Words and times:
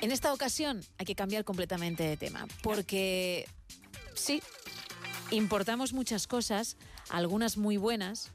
En 0.00 0.12
esta 0.12 0.32
ocasión 0.32 0.82
hay 0.98 1.06
que 1.06 1.14
cambiar 1.14 1.44
completamente 1.44 2.02
de 2.02 2.16
tema, 2.16 2.46
porque 2.62 3.48
sí, 4.14 4.42
importamos 5.30 5.92
muchas 5.92 6.26
cosas, 6.26 6.76
algunas 7.08 7.56
muy 7.56 7.78
buenas, 7.78 8.30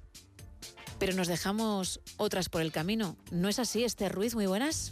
pero 0.98 1.14
nos 1.14 1.28
dejamos 1.28 2.00
otras 2.18 2.50
por 2.50 2.62
el 2.62 2.72
camino. 2.72 3.16
¿No 3.32 3.48
es 3.48 3.60
así, 3.60 3.84
Esther 3.84 4.12
Ruiz? 4.12 4.34
Muy 4.34 4.48
buenas. 4.48 4.92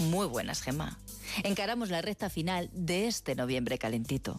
Muy 0.00 0.26
buenas, 0.26 0.62
Gemma. 0.62 0.98
Encaramos 1.42 1.90
la 1.90 2.02
recta 2.02 2.30
final 2.30 2.70
de 2.72 3.06
este 3.06 3.34
noviembre 3.34 3.78
calentito. 3.78 4.38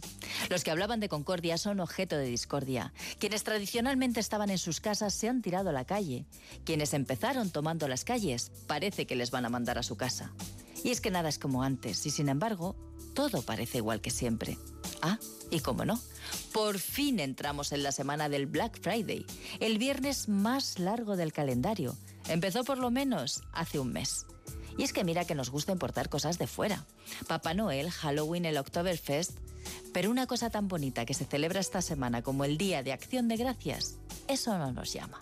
Los 0.50 0.64
que 0.64 0.72
hablaban 0.72 1.00
de 1.00 1.10
concordia 1.10 1.58
son 1.58 1.80
objeto 1.80 2.18
de 2.18 2.26
discordia. 2.26 2.94
Quienes 3.20 3.44
tradicionalmente 3.44 4.20
estaban 4.20 4.50
en 4.50 4.58
sus 4.58 4.80
casas 4.80 5.14
se 5.14 5.28
han 5.28 5.42
tirado 5.42 5.70
a 5.70 5.74
la 5.74 5.86
calle. 5.86 6.26
Quienes 6.64 6.94
empezaron 6.94 7.50
tomando 7.50 7.88
las 7.88 8.06
calles 8.06 8.52
parece 8.68 9.06
que 9.06 9.16
les 9.16 9.32
van 9.32 9.46
a 9.46 9.50
mandar 9.50 9.78
a 9.78 9.84
su 9.84 9.98
casa. 9.98 10.32
Y 10.86 10.92
es 10.92 11.02
que 11.02 11.10
nada 11.10 11.30
es 11.30 11.40
como 11.40 11.64
antes 11.64 12.06
y 12.06 12.12
sin 12.12 12.30
embargo 12.30 12.76
todo 13.16 13.42
parece 13.42 13.80
igual 13.80 14.02
que 14.02 14.12
siempre. 14.12 14.60
Ah, 15.02 15.18
y 15.50 15.62
cómo 15.62 15.84
no, 15.84 16.00
por 16.54 16.78
fin 16.78 17.20
entramos 17.20 17.72
en 17.72 17.82
la 17.82 17.92
semana 17.92 18.30
del 18.30 18.46
Black 18.46 18.80
Friday, 18.80 19.26
el 19.60 19.80
viernes 19.80 20.30
más 20.30 20.78
largo 20.78 21.16
del 21.16 21.34
calendario. 21.34 21.98
Empezó 22.28 22.64
por 22.64 22.78
lo 22.78 22.92
menos 22.92 23.42
hace 23.52 23.80
un 23.80 23.94
mes. 23.94 24.28
Y 24.78 24.84
es 24.84 24.94
que 24.94 25.04
mira 25.04 25.26
que 25.26 25.34
nos 25.34 25.50
gusta 25.50 25.72
importar 25.72 26.08
cosas 26.08 26.38
de 26.38 26.46
fuera. 26.46 26.86
Papá 27.28 27.56
Noel, 27.56 27.90
Halloween, 27.90 28.46
el 28.46 28.60
Oktoberfest. 28.60 29.32
Pero 29.92 30.12
una 30.12 30.28
cosa 30.28 30.52
tan 30.52 30.68
bonita 30.68 31.06
que 31.06 31.16
se 31.16 31.26
celebra 31.26 31.62
esta 31.62 31.82
semana 31.82 32.22
como 32.22 32.46
el 32.46 32.60
Día 32.60 32.84
de 32.84 32.94
Acción 32.94 33.28
de 33.28 33.38
Gracias, 33.38 33.98
eso 34.28 34.56
no 34.60 34.72
nos 34.72 34.94
llama. 34.94 35.18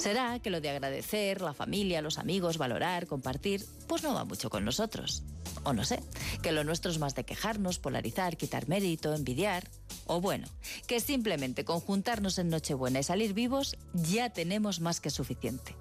Será 0.00 0.38
que 0.38 0.48
lo 0.48 0.62
de 0.62 0.70
agradecer, 0.70 1.42
la 1.42 1.52
familia, 1.52 2.00
los 2.00 2.16
amigos, 2.16 2.56
valorar, 2.56 3.06
compartir, 3.06 3.66
pues 3.86 4.02
no 4.02 4.14
va 4.14 4.24
mucho 4.24 4.48
con 4.48 4.64
nosotros. 4.64 5.22
O 5.62 5.74
no 5.74 5.84
sé, 5.84 6.02
que 6.42 6.52
lo 6.52 6.64
nuestro 6.64 6.90
es 6.90 6.98
más 6.98 7.14
de 7.14 7.24
quejarnos, 7.24 7.78
polarizar, 7.78 8.38
quitar 8.38 8.66
mérito, 8.66 9.14
envidiar. 9.14 9.68
O 10.06 10.22
bueno, 10.22 10.48
que 10.86 11.00
simplemente 11.00 11.66
con 11.66 11.80
juntarnos 11.80 12.38
en 12.38 12.48
Nochebuena 12.48 13.00
y 13.00 13.02
salir 13.02 13.34
vivos 13.34 13.76
ya 13.92 14.30
tenemos 14.30 14.80
más 14.80 15.00
que 15.00 15.10
suficiente. 15.10 15.76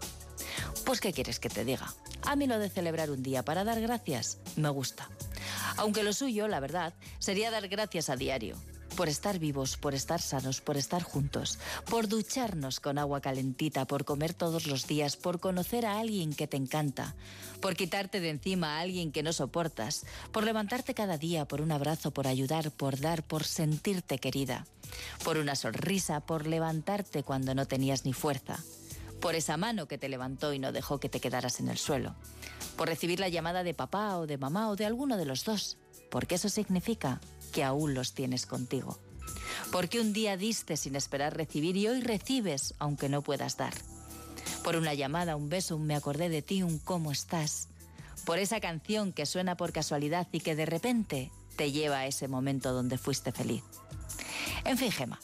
Pues 0.83 0.99
¿qué 0.99 1.13
quieres 1.13 1.39
que 1.39 1.47
te 1.47 1.63
diga? 1.63 1.93
A 2.23 2.35
mí 2.35 2.45
lo 2.45 2.59
de 2.59 2.69
celebrar 2.69 3.11
un 3.11 3.23
día 3.23 3.45
para 3.45 3.63
dar 3.63 3.79
gracias 3.79 4.39
me 4.57 4.67
gusta. 4.67 5.07
Aunque 5.77 6.03
lo 6.03 6.13
suyo, 6.13 6.47
la 6.47 6.59
verdad, 6.59 6.93
sería 7.19 7.51
dar 7.51 7.67
gracias 7.67 8.09
a 8.09 8.15
diario. 8.15 8.55
Por 8.95 9.07
estar 9.07 9.39
vivos, 9.39 9.77
por 9.77 9.93
estar 9.93 10.21
sanos, 10.21 10.59
por 10.61 10.75
estar 10.75 11.03
juntos, 11.03 11.57
por 11.89 12.07
ducharnos 12.07 12.79
con 12.79 12.97
agua 12.97 13.21
calentita, 13.21 13.85
por 13.85 14.03
comer 14.03 14.33
todos 14.33 14.67
los 14.67 14.87
días, 14.87 15.15
por 15.15 15.39
conocer 15.39 15.85
a 15.85 15.99
alguien 15.99 16.33
que 16.33 16.47
te 16.47 16.57
encanta, 16.57 17.15
por 17.61 17.75
quitarte 17.75 18.19
de 18.19 18.29
encima 18.29 18.77
a 18.77 18.81
alguien 18.81 19.11
que 19.11 19.23
no 19.23 19.31
soportas, 19.31 20.05
por 20.33 20.43
levantarte 20.43 20.93
cada 20.93 21.17
día, 21.17 21.45
por 21.45 21.61
un 21.61 21.71
abrazo, 21.71 22.11
por 22.11 22.27
ayudar, 22.27 22.71
por 22.71 22.99
dar, 22.99 23.23
por 23.23 23.45
sentirte 23.45 24.17
querida, 24.17 24.65
por 25.23 25.37
una 25.37 25.55
sonrisa, 25.55 26.19
por 26.19 26.45
levantarte 26.45 27.23
cuando 27.23 27.55
no 27.55 27.67
tenías 27.67 28.03
ni 28.03 28.11
fuerza 28.11 28.59
por 29.19 29.35
esa 29.35 29.57
mano 29.57 29.87
que 29.87 29.97
te 29.97 30.09
levantó 30.09 30.53
y 30.53 30.59
no 30.59 30.71
dejó 30.71 30.99
que 30.99 31.09
te 31.09 31.19
quedaras 31.19 31.59
en 31.59 31.69
el 31.69 31.77
suelo, 31.77 32.15
por 32.77 32.87
recibir 32.87 33.19
la 33.19 33.29
llamada 33.29 33.63
de 33.63 33.73
papá 33.73 34.17
o 34.17 34.27
de 34.27 34.37
mamá 34.37 34.69
o 34.69 34.75
de 34.75 34.85
alguno 34.85 35.17
de 35.17 35.25
los 35.25 35.43
dos, 35.43 35.77
porque 36.09 36.35
eso 36.35 36.49
significa 36.49 37.19
que 37.51 37.63
aún 37.63 37.93
los 37.93 38.13
tienes 38.13 38.45
contigo. 38.45 38.99
Porque 39.71 39.99
un 39.99 40.13
día 40.13 40.37
diste 40.37 40.77
sin 40.77 40.95
esperar 40.95 41.35
recibir 41.35 41.77
y 41.77 41.87
hoy 41.87 42.01
recibes 42.01 42.73
aunque 42.79 43.09
no 43.09 43.21
puedas 43.21 43.57
dar. 43.57 43.73
Por 44.63 44.75
una 44.75 44.93
llamada, 44.93 45.35
un 45.35 45.49
beso, 45.49 45.75
un 45.75 45.85
me 45.85 45.95
acordé 45.95 46.29
de 46.29 46.41
ti, 46.41 46.63
un 46.63 46.79
cómo 46.79 47.11
estás. 47.11 47.67
Por 48.25 48.39
esa 48.39 48.59
canción 48.59 49.13
que 49.13 49.25
suena 49.25 49.57
por 49.57 49.71
casualidad 49.71 50.27
y 50.31 50.39
que 50.39 50.55
de 50.55 50.65
repente 50.65 51.31
te 51.55 51.71
lleva 51.71 51.99
a 51.99 52.07
ese 52.07 52.27
momento 52.27 52.73
donde 52.73 52.97
fuiste 52.97 53.31
feliz. 53.31 53.63
En 54.65 54.77
fin, 54.77 54.91
Gema, 54.91 55.19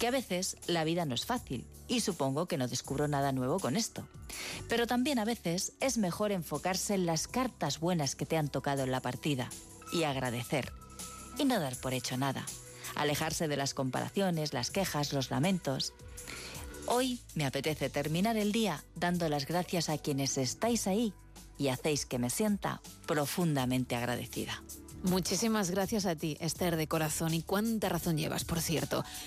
que 0.00 0.08
a 0.08 0.10
veces 0.10 0.56
la 0.66 0.82
vida 0.82 1.04
no 1.04 1.14
es 1.14 1.26
fácil 1.26 1.66
y 1.86 2.00
supongo 2.00 2.46
que 2.46 2.56
no 2.56 2.68
descubro 2.68 3.06
nada 3.06 3.32
nuevo 3.32 3.60
con 3.60 3.76
esto. 3.76 4.08
Pero 4.66 4.86
también 4.86 5.18
a 5.18 5.26
veces 5.26 5.74
es 5.78 5.98
mejor 5.98 6.32
enfocarse 6.32 6.94
en 6.94 7.04
las 7.04 7.28
cartas 7.28 7.80
buenas 7.80 8.16
que 8.16 8.24
te 8.24 8.38
han 8.38 8.48
tocado 8.48 8.82
en 8.82 8.92
la 8.92 9.02
partida 9.02 9.50
y 9.92 10.04
agradecer 10.04 10.72
y 11.38 11.44
no 11.44 11.60
dar 11.60 11.76
por 11.76 11.92
hecho 11.92 12.16
nada. 12.16 12.46
Alejarse 12.96 13.46
de 13.46 13.58
las 13.58 13.74
comparaciones, 13.74 14.54
las 14.54 14.70
quejas, 14.70 15.12
los 15.12 15.30
lamentos. 15.30 15.92
Hoy 16.86 17.20
me 17.34 17.44
apetece 17.44 17.90
terminar 17.90 18.38
el 18.38 18.52
día 18.52 18.82
dando 18.94 19.28
las 19.28 19.46
gracias 19.46 19.90
a 19.90 19.98
quienes 19.98 20.38
estáis 20.38 20.86
ahí 20.86 21.12
y 21.58 21.68
hacéis 21.68 22.06
que 22.06 22.18
me 22.18 22.30
sienta 22.30 22.80
profundamente 23.06 23.96
agradecida. 23.96 24.62
Muchísimas 25.02 25.70
gracias 25.70 26.04
a 26.04 26.14
ti, 26.14 26.36
Esther, 26.40 26.76
de 26.76 26.86
corazón. 26.86 27.32
Y 27.32 27.42
cuánta 27.42 27.88
razón 27.88 28.18
llevas, 28.18 28.44
por 28.44 28.60
cierto. 28.60 29.04